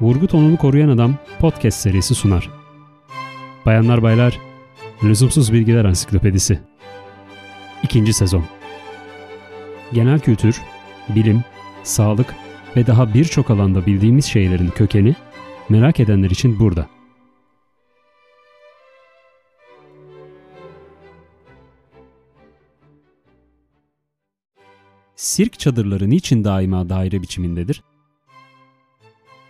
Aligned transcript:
Vurgu 0.00 0.26
tonunu 0.26 0.56
koruyan 0.56 0.88
adam 0.88 1.14
podcast 1.40 1.80
serisi 1.80 2.14
sunar. 2.14 2.50
Bayanlar 3.66 4.02
baylar, 4.02 4.40
Lüzumsuz 5.04 5.52
Bilgiler 5.52 5.84
Ansiklopedisi. 5.84 6.60
İkinci 7.82 8.12
sezon. 8.12 8.44
Genel 9.92 10.20
kültür, 10.20 10.62
bilim, 11.08 11.44
sağlık 11.82 12.34
ve 12.76 12.86
daha 12.86 13.14
birçok 13.14 13.50
alanda 13.50 13.86
bildiğimiz 13.86 14.24
şeylerin 14.24 14.68
kökeni 14.68 15.14
merak 15.68 16.00
edenler 16.00 16.30
için 16.30 16.58
burada. 16.58 16.86
Sirk 25.16 25.58
çadırları 25.58 26.10
niçin 26.10 26.44
daima 26.44 26.88
daire 26.88 27.22
biçimindedir? 27.22 27.82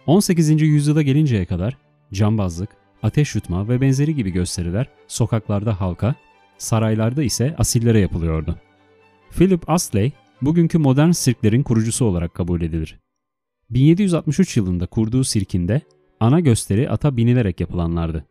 18. 0.08 0.62
yüzyıla 0.62 1.02
gelinceye 1.02 1.44
kadar 1.44 1.76
cambazlık, 2.12 2.70
ateş 3.02 3.34
yutma 3.34 3.68
ve 3.68 3.80
benzeri 3.80 4.14
gibi 4.14 4.30
gösteriler 4.30 4.88
sokaklarda 5.08 5.80
halka, 5.80 6.14
saraylarda 6.58 7.22
ise 7.22 7.54
asillere 7.58 8.00
yapılıyordu. 8.00 8.56
Philip 9.30 9.70
Astley, 9.70 10.12
bugünkü 10.42 10.78
modern 10.78 11.10
sirklerin 11.10 11.62
kurucusu 11.62 12.04
olarak 12.04 12.34
kabul 12.34 12.62
edilir. 12.62 12.98
1763 13.70 14.56
yılında 14.56 14.86
kurduğu 14.86 15.24
sirkinde 15.24 15.80
ana 16.20 16.40
gösteri 16.40 16.90
ata 16.90 17.16
binilerek 17.16 17.60
yapılanlardı. 17.60 18.24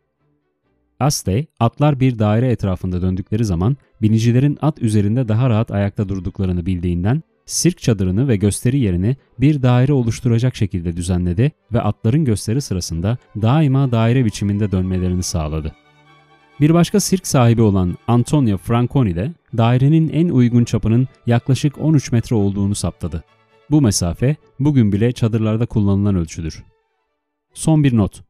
Astley, 1.00 1.46
atlar 1.60 2.00
bir 2.00 2.18
daire 2.18 2.50
etrafında 2.50 3.02
döndükleri 3.02 3.44
zaman 3.44 3.76
binicilerin 4.02 4.58
at 4.62 4.82
üzerinde 4.82 5.28
daha 5.28 5.50
rahat 5.50 5.70
ayakta 5.70 6.08
durduklarını 6.08 6.66
bildiğinden 6.66 7.22
sirk 7.48 7.78
çadırını 7.78 8.28
ve 8.28 8.36
gösteri 8.36 8.78
yerini 8.78 9.16
bir 9.40 9.62
daire 9.62 9.92
oluşturacak 9.92 10.56
şekilde 10.56 10.96
düzenledi 10.96 11.52
ve 11.72 11.80
atların 11.80 12.24
gösteri 12.24 12.60
sırasında 12.60 13.18
daima 13.42 13.92
daire 13.92 14.24
biçiminde 14.24 14.72
dönmelerini 14.72 15.22
sağladı. 15.22 15.74
Bir 16.60 16.74
başka 16.74 17.00
sirk 17.00 17.26
sahibi 17.26 17.62
olan 17.62 17.96
Antonio 18.08 18.56
Franconi 18.56 19.16
de 19.16 19.32
dairenin 19.56 20.08
en 20.08 20.28
uygun 20.28 20.64
çapının 20.64 21.08
yaklaşık 21.26 21.78
13 21.78 22.12
metre 22.12 22.36
olduğunu 22.36 22.74
saptadı. 22.74 23.24
Bu 23.70 23.82
mesafe 23.82 24.36
bugün 24.60 24.92
bile 24.92 25.12
çadırlarda 25.12 25.66
kullanılan 25.66 26.16
ölçüdür. 26.16 26.64
Son 27.54 27.84
bir 27.84 27.96
not. 27.96 28.22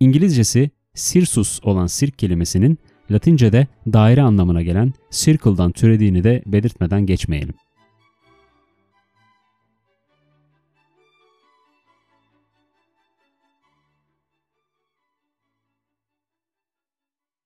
İngilizcesi 0.00 0.70
Sirsus 0.94 1.60
olan 1.62 1.86
sirk 1.86 2.18
kelimesinin 2.18 2.78
Latince'de 3.10 3.66
daire 3.86 4.22
anlamına 4.22 4.62
gelen 4.62 4.92
circle'dan 5.10 5.72
türediğini 5.72 6.24
de 6.24 6.42
belirtmeden 6.46 7.06
geçmeyelim. 7.06 7.54